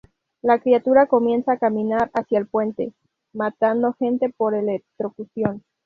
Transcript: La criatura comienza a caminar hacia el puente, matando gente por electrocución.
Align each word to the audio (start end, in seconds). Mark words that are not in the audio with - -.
La 0.41 0.57
criatura 0.57 1.05
comienza 1.05 1.51
a 1.51 1.57
caminar 1.59 2.09
hacia 2.15 2.39
el 2.39 2.47
puente, 2.47 2.91
matando 3.33 3.93
gente 3.93 4.29
por 4.35 4.55
electrocución. 4.55 5.63